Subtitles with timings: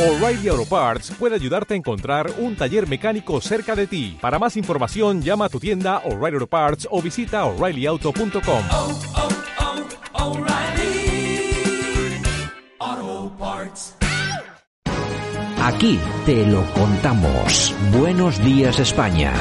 [0.00, 4.16] O'Reilly Auto Parts puede ayudarte a encontrar un taller mecánico cerca de ti.
[4.18, 8.64] Para más información, llama a tu tienda O'Reilly Auto Parts o visita oreillyauto.com.
[8.72, 8.98] oh,
[12.80, 13.94] oh, Parts.
[15.62, 17.74] Aquí te lo contamos.
[17.92, 19.34] Buenos días España.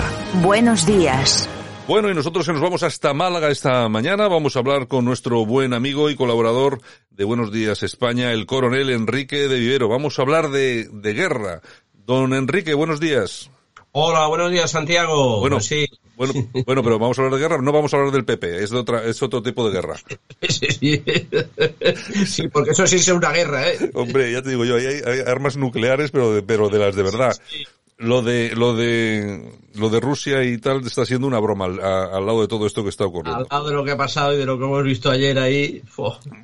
[0.44, 1.50] Buenos días.
[1.90, 4.28] Bueno, y nosotros se nos vamos hasta Málaga esta mañana.
[4.28, 6.80] Vamos a hablar con nuestro buen amigo y colaborador
[7.10, 9.90] de Buenos Días España, el coronel Enrique de Vivero.
[9.90, 11.64] Vamos a hablar de, de guerra.
[11.94, 13.50] Don Enrique, buenos días.
[13.92, 15.40] Hola, buenos días, Santiago.
[15.40, 15.88] Bueno, sí.
[16.16, 16.34] bueno,
[16.68, 17.60] bueno, pero vamos a hablar de guerra.
[17.60, 18.64] No vamos a hablar del PP.
[18.64, 19.96] Es de otra, es otro tipo de guerra.
[20.48, 21.04] Sí, sí.
[22.28, 23.90] Sí, porque eso sí es una guerra, ¿eh?
[23.96, 27.02] Hombre, ya te digo yo, hay, hay armas nucleares, pero de, pero de las de
[27.02, 27.36] verdad.
[28.00, 32.06] Lo de, lo de, lo de Rusia y tal está siendo una broma al, a-
[32.16, 33.46] al lado de todo esto que está Al ocurriendo.
[33.52, 35.82] lado de lo que ha pasado y de lo que hemos visto ayer ahí.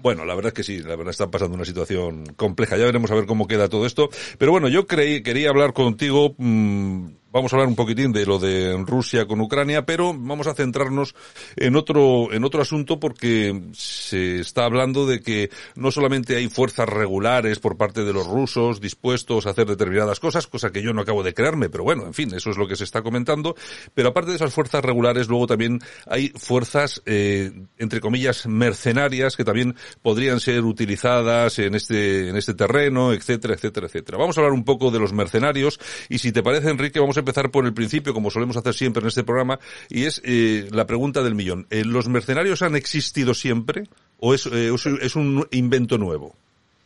[0.02, 2.76] Bueno, la verdad es que sí, la verdad está pasando una situación compleja.
[2.78, 4.10] Ya veremos a ver cómo queda todo esto.
[4.38, 8.40] Pero bueno, yo creí, quería hablar contigo, mm, vamos a hablar un poquitín de lo
[8.40, 11.16] de Rusia con Ucrania, pero vamos a centrarnos
[11.58, 16.88] en otro, en otro asunto porque se está hablando de que no solamente hay fuerzas
[16.88, 21.02] regulares por parte de los rusos dispuestos a hacer determinadas cosas, cosa que yo no
[21.02, 23.54] acabo de creerme, pero bueno, en fin, eso es lo que se está comentando.
[23.94, 29.44] Pero aparte de esas fuerzas regulares, luego también hay fuerzas, eh, entre comillas, mercenarias que
[29.44, 34.18] también podrían ser utilizadas en este, en este terreno, etcétera, etcétera, etcétera.
[34.18, 37.25] Vamos a hablar un poco de los mercenarios y si te parece, Enrique, vamos a
[37.26, 39.60] empezar por el principio, como solemos hacer siempre en este programa,
[39.90, 41.66] y es eh, la pregunta del millón.
[41.72, 43.84] Eh, ¿Los mercenarios han existido siempre
[44.20, 46.36] o es, eh, es- un invento nuevo?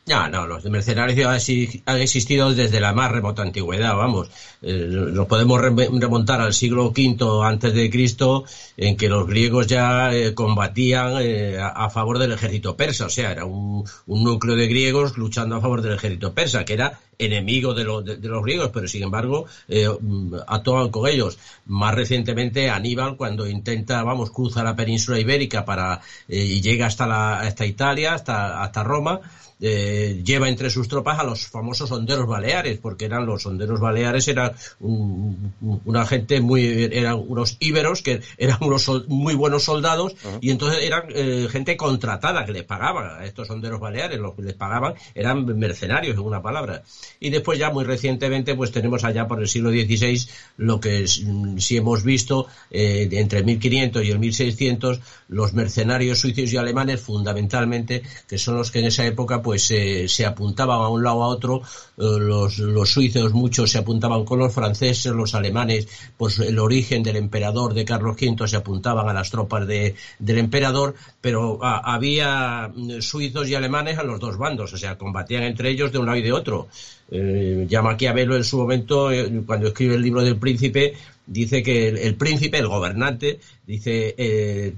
[0.06, 4.32] Ya, no, los mercenarios han exi- han existido desde la más remota antigüedad, vamos.
[4.64, 8.44] Eh, nos podemos re- remontar al siglo V antes de Cristo,
[8.76, 13.32] en que los griegos ya eh, combatían eh, a favor del ejército persa, o sea,
[13.32, 17.74] era un, un núcleo de griegos luchando a favor del ejército persa, que era enemigo
[17.74, 21.38] de, lo- de- de los griegos, pero sin embargo eh, mm, actuaban con ellos.
[21.66, 27.06] Más recientemente Aníbal, cuando intenta, vamos, cruza la península ibérica para eh, y llega hasta
[27.06, 29.20] la, hasta Italia, hasta, hasta Roma,
[29.62, 34.26] eh, lleva entre sus tropas a los famosos honderos baleares, porque eran los honderos baleares,
[34.30, 39.64] eran un- un- una gente muy, eran unos íberos que eran unos sol- muy buenos
[39.66, 44.34] soldados y entonces eran eh, gente contratada que les pagaban a estos honderos baleares, los
[44.34, 46.82] que les pagaban eran mercenarios en una palabra.
[47.20, 50.20] Y después ya muy recientemente pues tenemos allá por el siglo XVI
[50.58, 55.00] lo que es, mm, si hemos visto eh, entre el 1500 y el 1600
[55.30, 60.08] los mercenarios suizos y alemanes fundamentalmente que son los que en esa época pues eh,
[60.08, 61.62] se apuntaban a un lado a otro.
[61.98, 65.88] Eh, los, los suizos muchos se apuntaban con los franceses los alemanes
[66.18, 70.38] pues el origen del emperador de Carlos V se apuntaban a las tropas de, del
[70.38, 75.44] emperador pero ah, había mm, suizos y alemanes a los dos bandos o sea combatían
[75.44, 76.68] entre ellos de un lado y de otro
[77.12, 80.94] eh, ya Maquiavelo en su momento, eh, cuando escribe el libro del príncipe,
[81.30, 84.74] dice que el, príncipe, el gobernante, dice eh,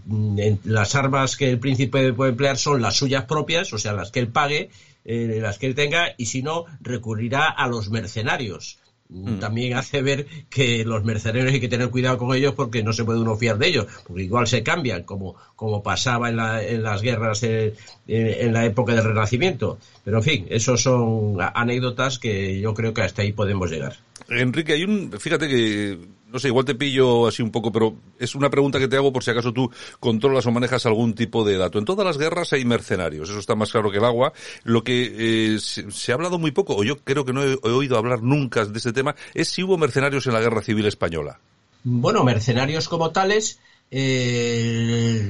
[0.63, 4.19] las armas que el príncipe puede emplear son las suyas propias, o sea, las que
[4.19, 4.69] él pague,
[5.05, 8.77] eh, las que él tenga, y si no, recurrirá a los mercenarios.
[9.13, 12.93] Mm, También hace ver que los mercenarios hay que tener cuidado con ellos porque no
[12.93, 16.63] se puede uno fiar de ellos, porque igual se cambian, como, como pasaba en, la-
[16.65, 17.73] en las guerras eh,
[18.07, 19.77] eh, en la época del Renacimiento.
[20.05, 23.97] Pero en fin, esos son anécdotas que yo creo que hasta ahí podemos llegar.
[24.29, 25.97] Enrique, hay un, fíjate que,
[26.31, 29.11] no sé, igual te pillo así un poco, pero es una pregunta que te hago
[29.11, 29.69] por si acaso tú
[29.99, 31.79] controlas o manejas algún tipo de dato.
[31.79, 34.33] En todas las guerras hay mercenarios, eso está más claro que el agua.
[34.63, 37.69] Lo que eh, se, ha hablado muy poco, o yo creo que no he, he
[37.69, 41.39] oído hablar nunca de este tema, es si hubo mercenarios en la guerra civil española.
[41.83, 43.59] Bueno, mercenarios como tales,
[43.93, 45.29] eh,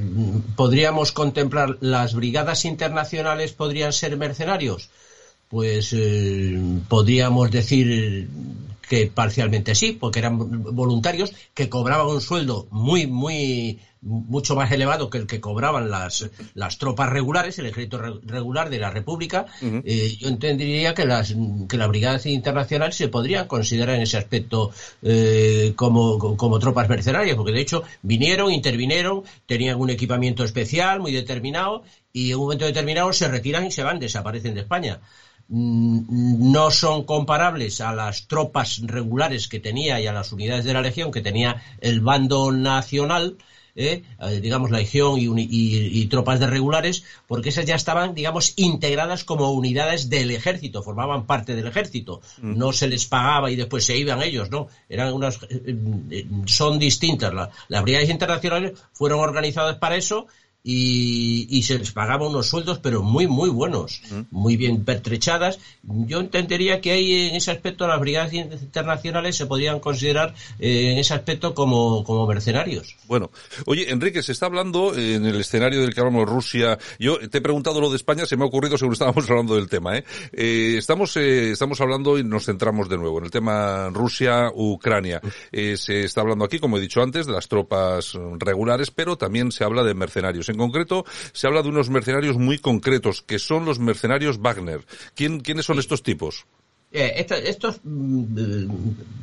[0.55, 4.89] podríamos contemplar las brigadas internacionales podrían ser mercenarios.
[5.49, 8.29] Pues eh, podríamos decir
[8.91, 15.09] que parcialmente sí, porque eran voluntarios que cobraban un sueldo muy, muy, mucho más elevado
[15.09, 19.45] que el que cobraban las, las tropas regulares, el ejército re- regular de la República.
[19.85, 21.33] Eh, yo entendería que las,
[21.69, 24.71] que las brigadas internacionales se podrían considerar en ese aspecto
[25.03, 31.13] eh, como, como tropas mercenarias, porque de hecho vinieron, intervinieron, tenían un equipamiento especial muy
[31.13, 34.99] determinado y en un momento determinado se retiran y se van, desaparecen de España
[35.51, 40.81] no son comparables a las tropas regulares que tenía y a las unidades de la
[40.81, 43.35] Legión que tenía el bando nacional,
[43.75, 44.01] ¿eh?
[44.21, 48.53] Eh, digamos, Legión y, uni- y- y tropas de regulares, porque esas ya estaban, digamos,
[48.55, 52.21] integradas como unidades del ejército, formaban parte del ejército.
[52.41, 54.67] No se les pagaba y después se iban ellos, ¿no?
[54.87, 55.75] Eran unas, eh,
[56.11, 57.33] eh, son distintas.
[57.33, 60.27] La- las brigadas internacionales fueron organizadas para eso
[60.63, 65.59] y, y se les pagaba unos sueldos, pero muy, muy buenos, muy bien pertrechadas.
[65.83, 70.99] Yo entendería que ahí en ese aspecto las brigadas internacionales se podrían considerar eh, en
[70.99, 72.95] ese aspecto como, como mercenarios.
[73.07, 73.31] Bueno,
[73.65, 76.77] oye, Enrique, se está hablando en el escenario del que hablamos Rusia.
[76.99, 79.69] Yo te he preguntado lo de España, se me ha ocurrido según estábamos hablando del
[79.69, 79.97] tema.
[79.97, 80.03] ¿eh?
[80.31, 85.21] Eh, estamos, eh, estamos hablando y nos centramos de nuevo en el tema Rusia-Ucrania.
[85.51, 89.51] Eh, se está hablando aquí, como he dicho antes, de las tropas regulares, pero también
[89.51, 90.49] se habla de mercenarios.
[90.51, 94.85] En concreto, se habla de unos mercenarios muy concretos, que son los mercenarios Wagner.
[95.15, 96.45] ¿Quién, ¿Quiénes son estos tipos?
[96.93, 98.67] Eh, estos mm, eh,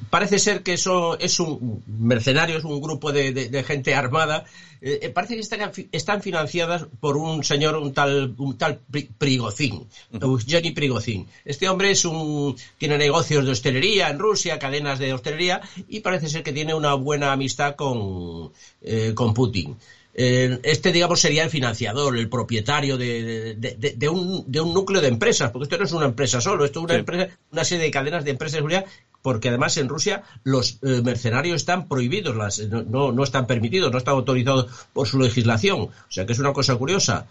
[0.08, 4.46] parece ser que eso es un mercenarios, un grupo de, de- de gente armada.
[4.80, 9.86] eh, parece que están, están financiadas por un señor, un tal, un tal Pri- Prigozhin,
[10.12, 11.26] Evgeny Prigozhin.
[11.44, 16.28] Este hombre es un, tiene negocios de hostelería en Rusia, cadenas de hostelería, y parece
[16.30, 19.76] ser que tiene una buena amistad con, eh, con Putin.
[20.20, 24.74] Eh, este, digamos, sería el financiador, el propietario de, de- de- de un, de un
[24.74, 26.98] núcleo de empresas, porque esto no es una empresa solo, esto es una Sí.
[26.98, 28.84] empresa, una serie de cadenas de empresas de seguridad,
[29.22, 33.92] porque además en Rusia los eh, mercenarios están prohibidos, las, no, no, no están permitidos,
[33.92, 37.26] no están autorizados por su legislación, o sea que es una cosa curiosa.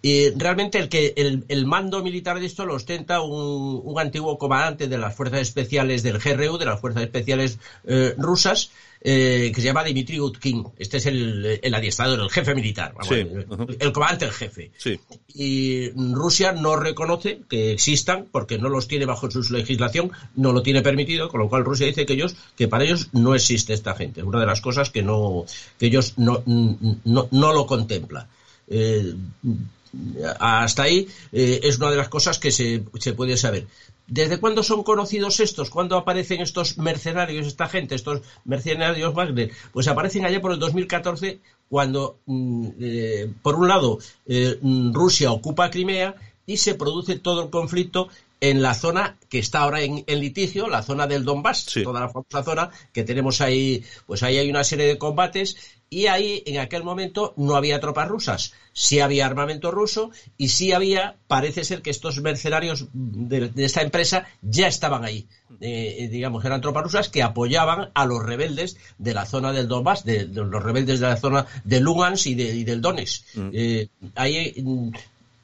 [0.00, 4.38] Y realmente el que el, el mando militar de esto lo ostenta un, un antiguo
[4.38, 9.60] comandante de las fuerzas especiales del GRU, de las fuerzas especiales eh, rusas, eh, que
[9.60, 10.64] se llama Dmitry Utkin.
[10.78, 14.70] Este es el, el adiestrador, el jefe militar, vamos, Sí, el, el comandante, el jefe.
[14.76, 15.00] Sí.
[15.34, 20.62] Y Rusia no reconoce que existan porque no los tiene bajo su legislación, no lo
[20.62, 23.96] tiene permitido, con lo cual Rusia dice que ellos, que para ellos no existe esta
[23.96, 24.20] gente.
[24.20, 25.44] Es una de las cosas que no,
[25.76, 28.28] que ellos no, no, no lo contempla.
[28.70, 29.14] Eh,
[30.38, 33.66] hasta ahí eh, es una de las cosas que se, se puede saber.
[34.06, 35.68] ¿Desde cuándo son conocidos estos?
[35.68, 39.50] ¿Cuándo aparecen estos mercenarios, esta gente, estos mercenarios Wagner?
[39.70, 45.30] Pues aparecen allá por el 2014 cuando, mm, eh, por un lado, eh, mm, Rusia
[45.30, 46.14] ocupa Crimea
[46.46, 48.08] y se produce todo el conflicto
[48.40, 51.82] en la zona que está ahora en, en litigio, la zona del Donbass, Sí.
[51.82, 55.56] toda la famosa zona que tenemos ahí, pues ahí hay una serie de combates
[55.90, 60.72] y ahí en aquel momento no había tropas rusas, sí había armamento ruso y sí
[60.72, 65.26] había, parece ser que estos mercenarios de, de esta empresa ya estaban ahí,
[65.60, 69.66] Eh, eh, digamos, eran tropas rusas que apoyaban a los rebeldes de la zona del
[69.66, 73.24] Donbass, de, de los rebeldes de la zona de Lugansk y, de- y del Donetsk.
[73.52, 74.90] Eh, ahí mm,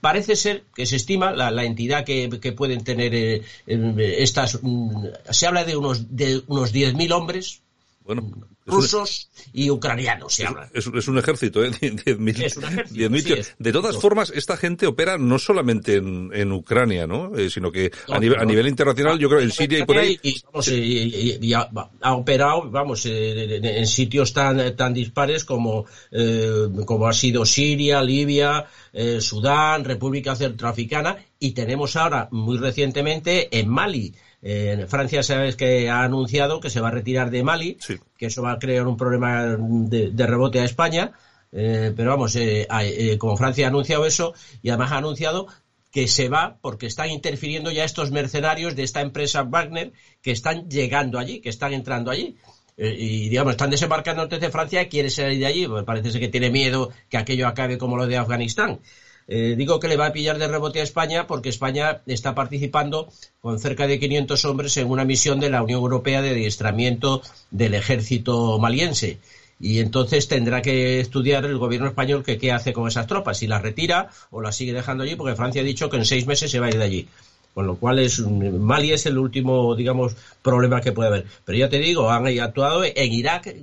[0.04, 4.62] Parece ser que se estima la, la entidad que, pueden tener eh, eh, estas.
[4.62, 7.62] mm, se habla de unos de unos 10.000 hombres
[8.04, 10.34] Bueno, un- rusos y ucranianos.
[10.34, 10.70] Se habla.
[10.72, 11.70] Es, es un ejército, ¿eh?
[11.80, 12.42] 10.000.
[12.44, 13.38] Es un ejército, 10.000 sí, tíos.
[13.40, 13.54] es.
[13.58, 17.36] De todas formas, esta gente opera no solamente en, en Ucrania, ¿no?
[17.36, 19.98] Eh, sino que a, No, nivel, a nivel internacional, yo creo en Siria y por
[19.98, 20.18] ahí.
[20.22, 21.68] Y, vamos, eh, y- y- y ha,
[22.02, 27.44] ha operado, vamos, eh, en, en sitios tan, tan dispares como, eh, como ha sido
[27.46, 34.14] Siria, Libia, eh, Sudán, República Centroafricana, y tenemos ahora, muy recientemente, en Mali.
[34.46, 37.96] Eh, Francia, sabes que ha anunciado que se va a retirar de Mali, Sí.
[38.18, 41.12] que eso va a crear un problema de, de rebote a España.
[41.50, 45.46] Eh, pero vamos, eh, eh, como Francia ha anunciado eso y además ha anunciado
[45.90, 50.68] que se va porque están interfiriendo ya estos mercenarios de esta empresa Wagner que están
[50.68, 52.36] llegando allí, que están entrando allí.
[52.76, 55.66] Eh, y digamos, están desembarcando desde Francia y quiere salir de allí.
[55.68, 58.80] Pues parece ser que tiene miedo que aquello acabe como lo de Afganistán.
[59.26, 63.08] Eh, digo que le va a pillar de rebote a España porque España está participando
[63.40, 67.74] con cerca de 500 hombres en una misión de la Unión Europea de adiestramiento del
[67.74, 69.18] ejército maliense.
[69.60, 73.46] Y entonces tendrá que estudiar el gobierno español que qué hace con esas tropas, si
[73.46, 76.50] las retira o las sigue dejando allí, porque Francia ha dicho que en seis meses
[76.50, 77.08] se va a ir de allí.
[77.54, 81.24] Con lo cual es Mali es el último, digamos, problema que puede haber.
[81.44, 83.54] Pero ya te digo, han actuado en Irak,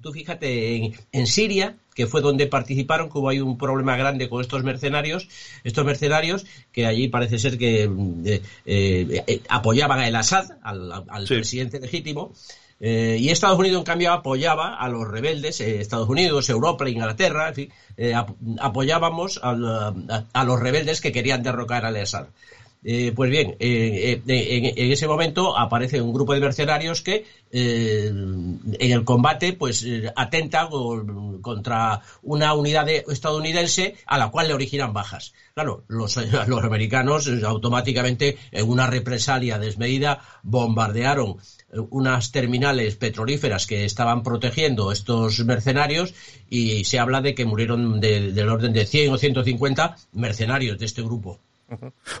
[0.00, 4.28] tú fíjate, en, en Siria, que fue donde participaron, que hubo ahí un problema grande
[4.28, 5.26] con estos mercenarios,
[5.64, 7.82] estos mercenarios que allí parece ser que
[8.24, 11.34] eh, eh, eh, apoyaban a El Assad, al, al Sí.
[11.34, 12.30] presidente legítimo,
[12.82, 17.48] eh, y Estados Unidos, en cambio, apoyaba a los rebeldes, eh, Estados Unidos, Europa, Inglaterra,
[17.48, 19.92] en fin, eh, ap- apoyábamos a,
[20.32, 22.26] a los rebeldes que querían derrocar al Assad.
[22.82, 28.58] Eh, pues bien, eh, eh, en, ese momento aparece un grupo de mercenarios que en
[28.78, 29.84] el combate pues
[30.16, 30.68] atentan
[31.42, 35.32] contra una unidad de- estadounidense a la cual le originan bajas.
[35.52, 36.16] Claro, los,
[36.62, 41.36] americanos automáticamente en una represalia desmedida bombardearon
[41.90, 46.14] unas terminales petrolíferas que estaban protegiendo estos mercenarios
[46.48, 50.86] y se habla de que murieron de- del orden de 100 o 150 mercenarios de
[50.86, 51.38] este grupo.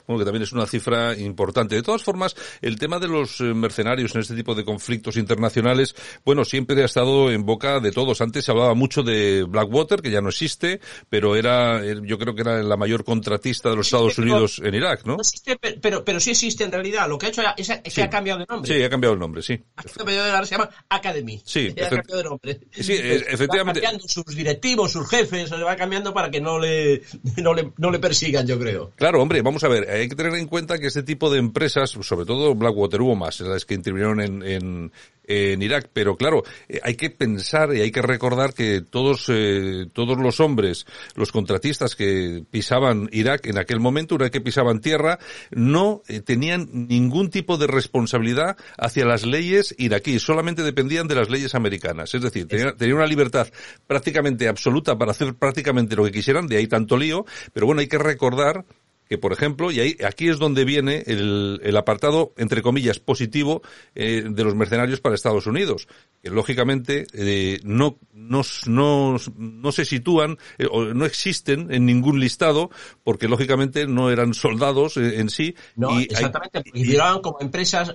[0.06, 1.74] Bueno, que también es una cifra importante.
[1.74, 5.94] De todas formas, el tema de los eh, mercenarios en este tipo de conflictos internacionales,
[6.24, 8.20] bueno, siempre ha estado en boca de todos.
[8.20, 12.34] Antes se hablaba mucho de Blackwater, que ya no existe, pero era, eh, yo creo
[12.34, 15.14] que era la mayor contratista de los Estados Unidos en Irak, ¿no?
[15.16, 17.08] No existe, pe- pero, pero sí existe en realidad.
[17.08, 18.00] Lo que ha hecho es, que Sí.
[18.02, 18.72] ha cambiado de nombre.
[18.74, 19.58] Sí, ha cambiado el nombre, sí.
[19.76, 21.40] Ahora se llama Academy.
[21.44, 22.60] Sí, ha cambiado de nombre.
[22.72, 23.80] Sí, e- efectivamente.
[23.80, 27.02] Va cambiando sus directivos, sus jefes, se le va cambiando para que no le,
[27.38, 28.92] no le, no le persigan, yo creo.
[28.96, 31.90] Claro, hombre, vamos a ver, hay que tener en cuenta que este tipo de empresas,
[31.90, 34.92] sobre todo Blackwater hubo más, las que intervinieron en, en,
[35.24, 39.86] en Irak, pero claro, eh, hay que pensar y hay que recordar que todos, eh,
[39.92, 44.80] todos los hombres, los contratistas que pisaban Irak en aquel momento, una vez que pisaban
[44.80, 45.18] tierra,
[45.50, 51.30] no eh, tenían ningún tipo de responsabilidad hacia las leyes iraquíes, solamente dependían de las
[51.30, 52.14] leyes americanas.
[52.14, 53.48] Es decir, tenían, tenían una libertad
[53.86, 57.88] prácticamente absoluta para hacer prácticamente lo que quisieran, de ahí tanto lío, pero bueno, hay
[57.88, 58.64] que recordar
[59.10, 63.60] que por ejemplo, y ahí, aquí es donde viene el, el apartado, entre comillas, positivo
[63.96, 65.88] eh, de los mercenarios para Estados Unidos,
[66.22, 72.20] que lógicamente eh, no, no, no, no se sitúan eh, o no existen en ningún
[72.20, 72.70] listado,
[73.02, 75.56] porque lógicamente no eran soldados en sí.
[75.74, 76.70] No, y hay- exactamente.
[76.72, 77.92] Y figuraban como empresas,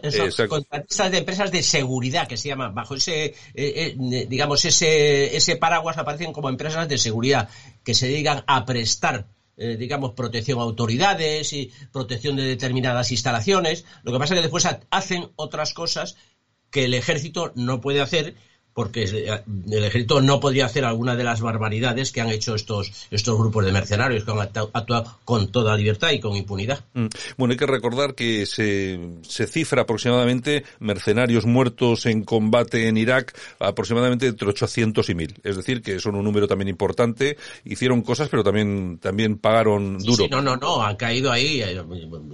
[0.50, 2.76] contratistas de empresas de seguridad que se llaman.
[2.76, 7.48] Bajo ese, digamos, ese, ese paraguas aparecen como empresas de seguridad
[7.86, 9.28] que se dedican a prestar
[9.58, 13.86] eh, digamos, protección a autoridades y protección de determinadas instalaciones.
[14.04, 16.16] Lo que pasa es que después ha- hacen otras cosas
[16.72, 18.36] que el ejército no puede hacer
[18.76, 19.42] porque eh,
[19.72, 23.66] el ejército no podría hacer alguna de las barbaridades que han hecho estos, estos grupos
[23.66, 26.84] de mercenarios que han actu- actuado con toda libertad y con impunidad.
[26.94, 27.06] Mm.
[27.38, 33.34] Bueno, hay que recordar que se, se cifra aproximadamente mercenarios muertos en combate en Irak
[33.60, 35.36] aproximadamente entre 800 y 1000.
[35.44, 37.38] Es decir, que son un número también importante.
[37.64, 40.26] Hicieron cosas, pero también, también pagaron Sí, duro.
[40.26, 41.62] sí, no, no, no, han caído ahí.
[41.62, 41.82] eh,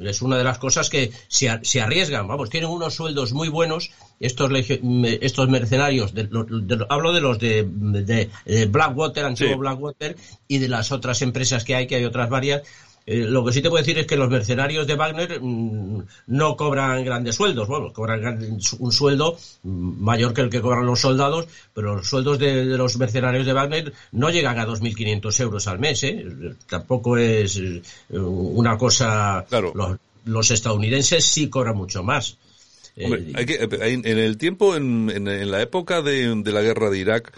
[0.03, 2.27] Es una de las cosas que se, se arriesgan.
[2.27, 3.91] Vamos, tienen unos sueldos muy buenos.
[4.19, 9.53] Estos, estos mercenarios, de, lo- de lo- hablo de los de, de- de Blackwater, antiguo
[9.53, 9.59] Sí.
[9.59, 10.15] Blackwater,
[10.47, 12.63] y de las otras empresas que hay, que hay otras varias.
[13.07, 16.55] Eh, lo que sí te puedo decir es que los mercenarios de Wagner mm, no
[16.55, 17.67] cobran grandes sueldos.
[17.67, 22.07] Bueno, cobran gran- un sueldo mm, mayor que el que cobran los soldados, pero los
[22.07, 26.03] sueldos de, de los mercenarios de Wagner no llegan a 2.500 euros al mes.
[26.03, 26.25] ¿eh?
[26.69, 29.45] Tampoco es eh, una cosa.
[29.49, 29.71] Claro.
[29.73, 32.37] Los, los estadounidenses sí cobran mucho más.
[32.97, 36.89] Eh, Hombre, hay que- hay- en el tiempo, en, en- la época de, la guerra
[36.89, 37.31] de Irak,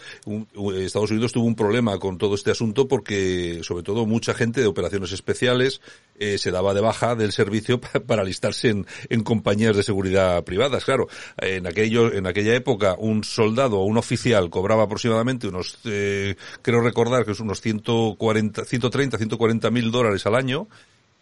[0.78, 4.68] Estados Unidos tuvo un problema con todo este asunto porque, sobre todo, mucha gente de
[4.68, 5.80] operaciones especiales
[6.20, 10.44] eh, se daba de baja del servicio pa- para alistarse en, en compañías de seguridad
[10.44, 10.86] privadas.
[10.86, 11.08] Claro,
[11.38, 16.82] en aquello, en aquella época, un soldado o un oficial cobraba aproximadamente unos, eh, creo
[16.82, 20.68] recordar que es unos 140, 130, 140 mil dólares al año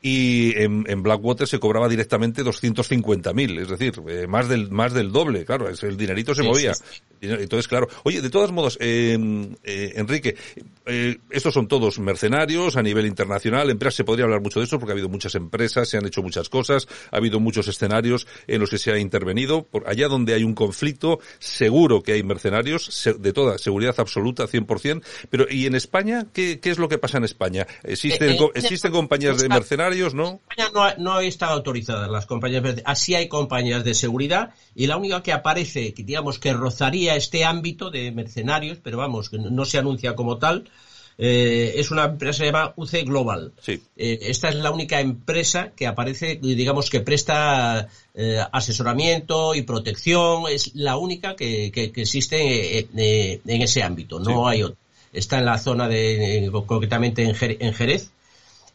[0.02, 5.12] y en, en Blackwater se cobraba directamente 250.000, es decir, eh, más del más del
[5.12, 6.74] doble, claro, el dinerito se Sí, movía.
[6.74, 6.84] sí,
[7.22, 9.16] Entonces, claro, oye, de todos modos, eh,
[9.64, 10.36] eh, Enrique,
[10.86, 14.80] eh, estos son todos mercenarios a nivel internacional, empresas, se podría hablar mucho de esto
[14.80, 18.60] porque ha habido muchas empresas, se han hecho muchas cosas, ha habido muchos escenarios en
[18.62, 23.10] los que se ha intervenido, por allá donde hay un conflicto, seguro que hay mercenarios,
[23.20, 26.28] de toda seguridad absoluta, 100%, pero ¿y en España?
[26.34, 27.68] ¿Qué, qué es lo que pasa en España?
[27.84, 30.42] ¿Existen, Eh, eh, existen compañías de mercenarios, no?
[30.50, 32.64] España no, ha- no están autorizadas las compañías.
[32.86, 37.90] Así hay compañías de seguridad y la única que aparece, digamos que rozaría este ámbito
[37.92, 40.70] de mercenarios, pero vamos, no se anuncia como tal,
[41.18, 43.52] eh, es una empresa que se llama UC Global.
[43.62, 43.82] Sí.
[43.98, 50.44] Eh, esta es la única empresa que aparece, digamos que presta eh, asesoramiento y protección,
[50.50, 54.34] es la única que, que- que existe eh, en ese ámbito, no Sí.
[54.48, 54.78] hay otra.
[55.14, 58.12] Está en la zona de, concretamente en Jerez,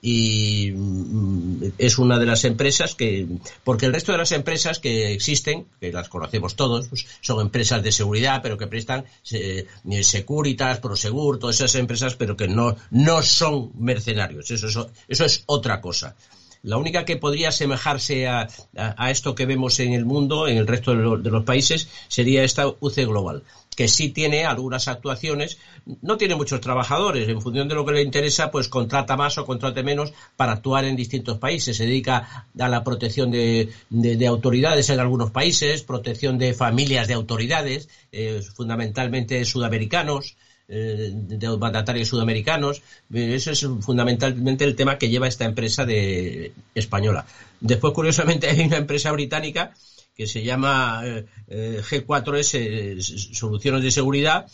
[0.02, 3.26] y mm, es una de las empresas que,
[3.64, 7.82] porque el resto de las empresas que existen, que las conocemos todos, pues, son empresas
[7.82, 9.66] de seguridad, pero que prestan eh,
[10.02, 14.50] Securitas, Prosegur, todas esas empresas, pero que no, no son mercenarios.
[14.50, 16.14] Eso es, o- eso es otra cosa.
[16.62, 20.66] La única que podría asemejarse a, a- esto que vemos en el mundo, en el
[20.66, 23.42] resto de, de los países, sería esta UC Global,
[23.76, 25.58] que sí tiene algunas actuaciones,
[26.02, 29.44] no tiene muchos trabajadores, en función de lo que le interesa, pues contrata más o
[29.44, 31.76] contrate menos para actuar en distintos países.
[31.76, 37.06] Se dedica a la protección de, de- de autoridades en algunos países, protección de familias
[37.06, 40.36] de autoridades, eh, fundamentalmente sudamericanos
[40.68, 42.82] eh, de mandatarios sudamericanos.
[43.14, 47.26] Eh, Eso es fundamentalmente el tema que lleva esta empresa de española.
[47.60, 49.72] Después, curiosamente, hay una empresa británica
[50.16, 54.46] que se llama eh, eh, G4S eh, Soluciones de Seguridad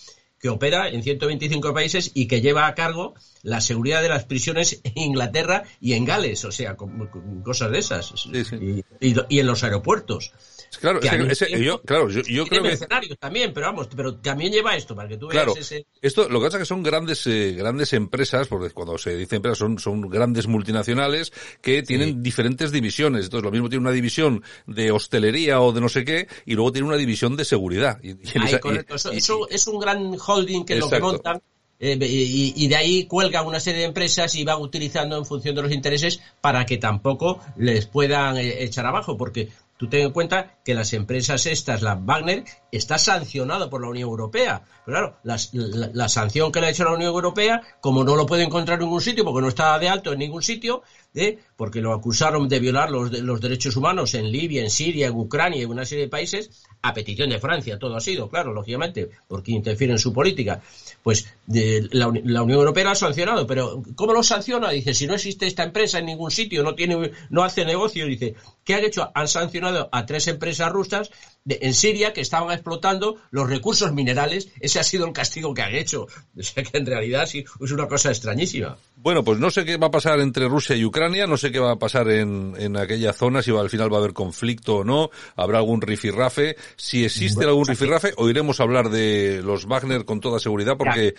[0.42, 4.80] que opera en 125 países y que lleva a cargo la seguridad de las prisiones
[4.82, 8.06] en Inglaterra y en Gales, o sea, con, con cosas de esas.
[8.16, 8.84] Sí, sí.
[9.00, 10.32] Y, y- y en los aeropuertos.
[10.80, 12.76] Claro, Que ese- al ese- mismo yo, claro, yo, yo creo que
[13.20, 15.87] también, pero vamos, pero también lleva esto, para que tú veas Claro, ese...
[16.00, 19.37] esto lo que pasa es que son grandes eh, grandes empresas, porque cuando se dice
[19.37, 23.26] empresas son, son grandes multinacionales que tienen diferentes divisiones.
[23.26, 26.72] Entonces, lo mismo tiene una división de hostelería o de no sé qué, y luego
[26.72, 27.99] tiene una división de seguridad.
[28.02, 28.94] Y, y esa- correcto.
[28.94, 31.43] Eso, eso es un gran holding que es lo que montan.
[31.81, 35.55] eh, y, y de ahí cuelga una serie de empresas y va utilizando en función
[35.55, 40.12] de los intereses para que tampoco les puedan eh, echar abajo, porque tú ten en
[40.12, 44.62] cuenta que las empresas estas, la Wagner, está sancionado por la Unión Europea.
[44.85, 48.43] Pero claro, la, sanción que le ha hecho la Unión Europea, como no lo puede
[48.43, 50.83] encontrar en ningún sitio, porque no está de alto en ningún sitio,
[51.14, 51.38] ¿eh?
[51.57, 55.14] porque lo acusaron de violar los, de- los derechos humanos en Libia, en Siria, en
[55.14, 58.52] Ucrania y en una serie de países, a petición de Francia, todo ha sido, claro,
[58.52, 60.62] lógicamente, porque interfiere en su política.
[61.02, 64.71] Pues la, la Unión Europea lo ha sancionado, pero ¿cómo lo sanciona?
[64.71, 68.35] Dice, si no existe esta empresa en ningún sitio, no tiene, no hace negocio, dice,
[68.64, 69.11] ¿qué han hecho?
[69.14, 71.11] Han sancionado a tres empresas rusas
[71.44, 74.49] de- en Siria que estaban explotando los recursos minerales.
[74.61, 76.06] Ese ha sido el castigo que han hecho.
[76.38, 78.76] O sea que en realidad sí, es una cosa extrañísima.
[78.96, 81.58] Bueno, pues no sé qué va a pasar entre Rusia y Ucrania, no sé qué
[81.58, 84.76] va a pasar en, en aquella zona, si va- al final va a haber conflicto
[84.78, 86.56] o no, habrá algún rifirrafe.
[86.76, 91.14] Si existe algún rifirrafe, oiremos hablar de los Wagner con toda seguridad, porque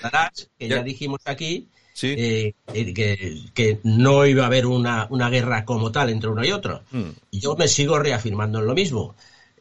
[0.57, 2.15] que ya, ya- dijimos aquí Sí.
[2.17, 6.43] eh, eh, que, que no iba a haber una, una guerra como tal entre uno
[6.43, 6.81] y otro.
[7.29, 9.15] Y yo me sigo reafirmando en lo mismo.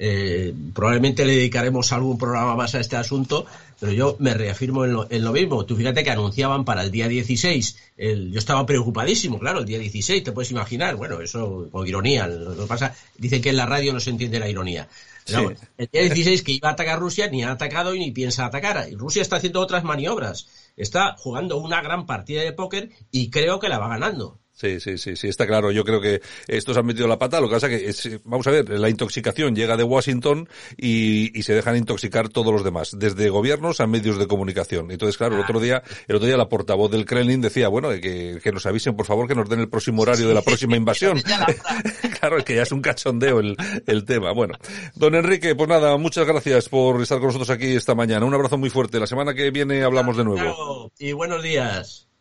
[0.05, 3.47] Eh, probablemente le dedicaremos algún programa más a este asunto,
[3.79, 5.65] pero yo me reafirmo en lo, en lo mismo.
[5.65, 9.79] Tú fíjate que anunciaban para el día 16, el- yo estaba preocupadísimo, claro, el día
[9.79, 13.67] 16, te puedes imaginar, bueno, eso con ironía, lo que pasa, dicen que en la
[13.67, 14.89] radio no se entiende la ironía.
[15.25, 15.55] Pero Sí.
[15.79, 18.89] el día 16 que iba a atacar Rusia ni ha atacado y ni piensa atacar.
[18.91, 20.49] Y Rusia está haciendo otras maniobras.
[20.77, 24.41] Está jugando una gran partida de póker y creo que la va ganando.
[24.55, 25.73] Sí, sí, sí, sí, está claro.
[25.73, 27.41] Yo creo que estos han metido la pata.
[27.41, 31.43] Lo que pasa que, es, vamos a ver, la intoxicación llega de Washington y, y
[31.43, 34.91] se dejan intoxicar todos los demás, desde gobiernos a medios de comunicación.
[34.91, 38.41] Entonces, claro, el otro día, el otro día la portavoz del Kremlin decía, bueno, que,
[38.43, 41.21] que nos avisen, por favor, que nos den el próximo horario de la próxima invasión.
[42.21, 43.57] claro, es que ya es un cachondeo el,
[43.87, 44.33] el tema.
[44.33, 44.55] Bueno,
[44.95, 48.27] don Enrique, pues nada, muchas gracias por estar con nosotros aquí esta mañana.
[48.27, 49.01] Un abrazo muy fuerte.
[49.01, 50.93] La semana que viene hablamos de nuevo.
[50.99, 52.12] Y buenos días.